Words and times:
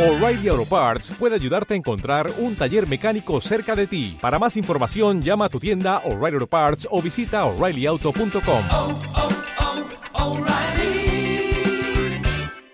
O'Reilly 0.00 0.48
Auto 0.48 0.64
Parts 0.64 1.12
puede 1.18 1.34
ayudarte 1.34 1.74
a 1.74 1.76
encontrar 1.76 2.30
un 2.38 2.56
taller 2.56 2.88
mecánico 2.88 3.38
cerca 3.42 3.76
de 3.76 3.86
ti. 3.86 4.16
Para 4.18 4.38
más 4.38 4.56
información, 4.56 5.20
llama 5.20 5.44
a 5.44 5.48
tu 5.50 5.60
tienda 5.60 5.98
O'Reilly 6.06 6.36
Auto 6.36 6.46
Parts 6.46 6.88
o 6.90 7.02
visita 7.02 7.44
oreillyauto.com. 7.44 8.64
oh, 8.72 8.98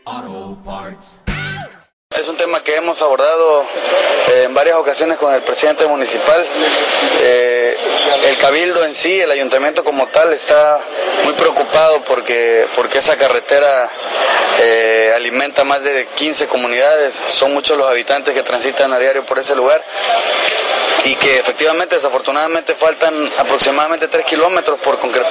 oh, 0.05 0.59
Parts. 0.65 1.19
Es 2.17 2.29
un 2.29 2.37
tema 2.37 2.63
que 2.63 2.77
hemos 2.77 3.03
abordado 3.03 3.63
eh, 4.29 4.45
en 4.45 4.55
varias 4.55 4.77
ocasiones 4.77 5.19
con 5.19 5.35
el 5.35 5.43
presidente 5.43 5.85
municipal. 5.87 6.47
Eh, 7.23 7.77
el 8.29 8.37
cabildo 8.39 8.85
en 8.85 8.95
sí, 8.95 9.21
el 9.21 9.33
ayuntamiento 9.33 9.83
como 9.83 10.07
tal, 10.07 10.33
está 10.33 10.81
muy 11.25 11.35
preocupado 11.35 12.05
porque, 12.05 12.67
porque 12.77 12.99
esa 12.99 13.17
carretera 13.17 13.91
alimenta 15.17 15.65
más 15.65 15.83
de 15.83 16.07
15 16.15 16.47
comunidades. 16.47 17.21
Son 17.29 17.53
muchos 17.53 17.77
los 17.77 17.89
habitantes 17.89 18.35
que 18.35 18.43
transitan 18.43 18.93
a 18.93 18.99
diario 18.99 19.25
por 19.25 19.39
ese 19.39 19.55
lugar 19.57 19.83
y 21.05 21.15
que 21.15 21.39
efectivamente 21.39 21.95
desafortunadamente 21.95 22.75
faltan 22.75 23.31
aproximadamente 23.39 24.09
3 24.09 24.25
kilómetros 24.25 24.81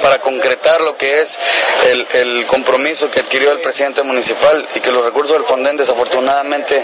para 0.00 0.18
concretar 0.20 0.80
lo 0.80 0.96
que 0.96 1.20
es 1.20 1.38
el, 2.12 2.46
compromiso 2.46 3.10
que 3.10 3.20
adquirió 3.20 3.52
el 3.52 3.60
presidente 3.60 4.02
municipal 4.02 4.66
y 4.74 4.80
que 4.80 4.90
los 4.90 5.04
recursos 5.04 5.36
del 5.36 5.44
Fonden 5.44 5.76
desafortunadamente 5.76 6.82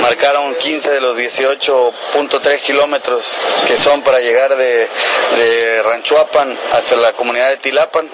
marcaron 0.00 0.54
15 0.54 0.90
de 0.90 1.00
los 1.00 1.18
18.3 1.18 2.60
kilómetros 2.60 3.40
que 3.66 3.76
son 3.76 4.02
para 4.02 4.20
llegar 4.20 4.54
de, 4.56 4.88
de 5.36 5.82
Ranchuapan 5.82 6.56
hasta 6.72 6.96
la 6.96 7.12
comunidad 7.12 7.48
de 7.48 7.56
Tilapan. 7.58 8.08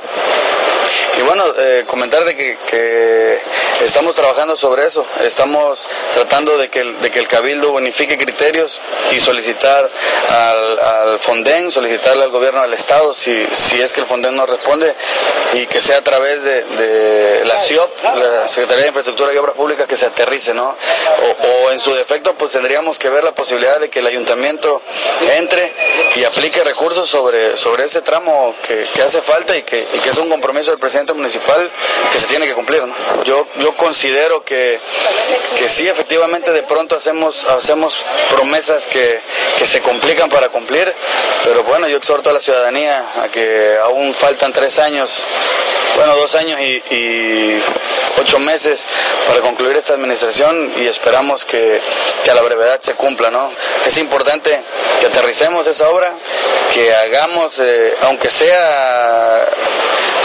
Y 1.18 1.22
bueno, 1.22 1.42
eh, 1.58 1.84
comentar 1.86 2.24
de 2.24 2.36
que 2.36 3.40
estamos 3.84 4.14
trabajando 4.14 4.56
sobre 4.56 4.86
eso, 4.86 5.04
estamos 5.24 5.88
tratando 6.12 6.56
de 6.58 6.68
que, 6.68 6.80
el, 6.80 7.00
de 7.00 7.10
que 7.10 7.18
el 7.18 7.28
Cabildo 7.28 7.72
bonifique 7.72 8.16
criterios 8.18 8.80
y 9.10 9.20
solicitar 9.20 9.88
al, 10.30 10.78
al 10.80 11.18
Fonden, 11.18 11.70
solicitarle 11.70 12.24
al 12.24 12.30
gobierno 12.30 12.62
del 12.62 12.74
Estado 12.74 13.12
si, 13.12 13.46
si 13.52 13.80
es 13.80 13.92
que 13.92 14.00
el 14.00 14.06
Fonden 14.06 14.36
no 14.36 14.46
responde 14.46 14.94
y 15.54 15.66
que 15.66 15.80
sea 15.80 15.98
a 15.98 16.02
través 16.02 16.42
de, 16.42 16.62
de 16.64 17.44
la 17.44 17.58
CIOP, 17.58 17.90
la 18.16 18.48
Secretaría 18.48 18.82
de 18.82 18.88
Infraestructura 18.88 19.32
y 19.32 19.36
Obras 19.36 19.54
Públicas, 19.56 19.86
que 19.86 19.96
se 19.96 20.06
aterrice, 20.06 20.54
¿no? 20.54 20.76
O, 21.42 21.46
o 21.46 21.70
en 21.70 21.80
su 21.80 21.94
defecto, 21.94 22.34
pues 22.34 22.52
tendríamos 22.52 22.98
que 22.98 23.08
ver 23.10 23.24
la 23.24 23.32
posibilidad 23.32 23.80
de 23.80 23.90
que 23.90 23.98
el 23.98 24.06
ayuntamiento 24.06 24.80
entre 25.36 25.72
y 26.16 26.24
aplique 26.24 26.62
recursos 26.64 27.08
sobre, 27.08 27.56
sobre 27.56 27.84
ese 27.84 28.02
tramo 28.02 28.54
que, 28.66 28.86
que 28.94 29.02
hace 29.02 29.20
falta 29.22 29.56
y 29.56 29.62
que, 29.62 29.84
que 30.02 30.08
es 30.08 30.18
un 30.18 30.28
compromiso 30.28 30.70
del 30.70 30.78
presidente 30.80 31.12
municipal 31.12 31.70
que 32.12 32.18
se 32.18 32.26
tiene 32.26 32.46
que 32.46 32.54
cumplir. 32.54 32.82
¿no? 32.84 32.94
Yo 33.24 33.46
considero 33.76 34.44
que, 34.44 34.78
que 35.58 35.68
sí, 35.68 35.88
efectivamente, 35.88 36.52
de 36.52 36.62
pronto 36.62 36.96
hacemos, 36.96 37.44
hacemos 37.44 37.96
promesas 38.30 38.86
que, 38.86 39.20
que 39.58 39.66
se 39.66 39.80
complican 39.80 40.28
para 40.28 40.48
cumplir, 40.48 40.92
pero 41.44 41.62
bueno, 41.64 41.88
yo 41.88 41.96
exhorto 41.96 42.30
a 42.30 42.32
la 42.32 42.40
ciudadanía 42.40 43.04
a 43.22 43.28
que 43.28 43.76
aún 43.82 44.14
faltan 44.14 44.52
tres 44.52 44.78
años, 44.78 45.24
bueno, 45.96 46.16
dos 46.16 46.34
años 46.34 46.60
y, 46.60 47.60
ocho 48.20 48.38
meses 48.38 48.86
para 49.26 49.40
concluir 49.40 49.76
esta 49.76 49.94
administración 49.94 50.72
y 50.76 50.86
esperamos 50.86 51.44
que, 51.44 51.80
que 52.22 52.30
a 52.30 52.34
la 52.34 52.42
brevedad 52.42 52.80
se 52.80 52.94
cumpla. 52.94 53.30
¿no? 53.30 53.50
Es 53.86 53.98
importante 53.98 54.60
que 55.00 55.06
aterricemos 55.06 55.66
esa 55.66 55.88
obra, 55.88 56.12
que 56.72 56.94
hagamos, 56.94 57.58
eh, 57.58 57.94
aunque 58.02 58.30
sea 58.30 59.46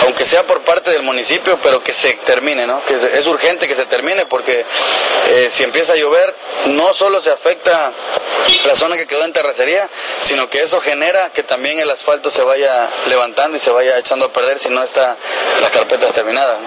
aunque 0.03 0.25
sea 0.25 0.43
por 0.43 0.61
parte 0.61 0.91
del 0.91 1.03
municipio, 1.03 1.57
pero 1.61 1.83
que 1.83 1.93
se 1.93 2.13
termine, 2.25 2.65
¿no? 2.67 2.81
Que 2.83 2.95
es 2.95 3.27
urgente 3.27 3.67
que 3.67 3.75
se 3.75 3.85
termine 3.85 4.25
porque 4.25 4.65
eh, 5.29 5.47
si 5.49 5.63
empieza 5.63 5.93
a 5.93 5.95
llover, 5.95 6.33
no 6.67 6.93
solo 6.93 7.21
se 7.21 7.31
afecta 7.31 7.91
la 8.65 8.75
zona 8.75 8.97
que 8.97 9.05
quedó 9.05 9.23
en 9.25 9.33
terracería, 9.33 9.89
sino 10.21 10.49
que 10.49 10.61
eso 10.61 10.79
genera 10.81 11.29
que 11.31 11.43
también 11.43 11.79
el 11.79 11.89
asfalto 11.89 12.29
se 12.29 12.43
vaya 12.43 12.89
levantando 13.07 13.57
y 13.57 13.59
se 13.59 13.71
vaya 13.71 13.97
echando 13.97 14.25
a 14.25 14.33
perder 14.33 14.59
si 14.59 14.69
no 14.69 14.83
está 14.83 15.17
las 15.61 15.71
carpetas 15.71 16.13
terminadas. 16.13 16.59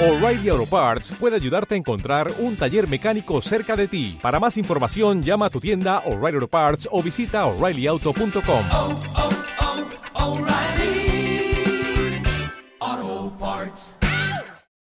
O'Reilly 0.00 0.48
Auto 0.48 0.66
Parts 0.66 1.12
puede 1.12 1.36
ayudarte 1.36 1.76
a 1.76 1.78
encontrar 1.78 2.32
un 2.38 2.56
taller 2.56 2.88
mecánico 2.88 3.40
cerca 3.40 3.76
de 3.76 3.86
ti. 3.86 4.18
Para 4.20 4.40
más 4.40 4.56
información, 4.56 5.22
llama 5.22 5.46
a 5.46 5.50
tu 5.50 5.60
tienda 5.60 5.98
O'Reilly 6.00 6.38
Auto 6.38 6.48
Parts 6.48 6.88
o 6.90 7.00
visita 7.02 7.46
oreillyauto.com. 7.46 9.11